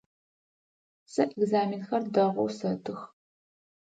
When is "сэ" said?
1.11-1.21